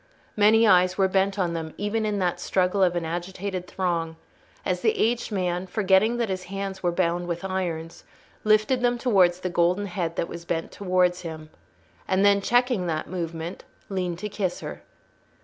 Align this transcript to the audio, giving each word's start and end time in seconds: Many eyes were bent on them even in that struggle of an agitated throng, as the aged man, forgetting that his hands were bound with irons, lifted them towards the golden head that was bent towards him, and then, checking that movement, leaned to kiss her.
Many 0.35 0.65
eyes 0.65 0.97
were 0.97 1.07
bent 1.07 1.37
on 1.37 1.53
them 1.53 1.75
even 1.77 2.07
in 2.07 2.17
that 2.17 2.39
struggle 2.39 2.81
of 2.81 2.95
an 2.95 3.05
agitated 3.05 3.67
throng, 3.67 4.15
as 4.65 4.81
the 4.81 4.97
aged 4.97 5.31
man, 5.31 5.67
forgetting 5.67 6.17
that 6.17 6.27
his 6.29 6.45
hands 6.45 6.81
were 6.81 6.91
bound 6.91 7.27
with 7.27 7.45
irons, 7.45 8.03
lifted 8.43 8.81
them 8.81 8.97
towards 8.97 9.41
the 9.41 9.49
golden 9.51 9.85
head 9.85 10.15
that 10.15 10.27
was 10.27 10.43
bent 10.43 10.71
towards 10.71 11.21
him, 11.21 11.51
and 12.07 12.25
then, 12.25 12.41
checking 12.41 12.87
that 12.87 13.07
movement, 13.11 13.63
leaned 13.89 14.17
to 14.17 14.27
kiss 14.29 14.61
her. 14.61 14.81